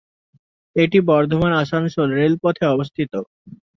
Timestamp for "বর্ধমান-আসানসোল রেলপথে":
1.09-2.63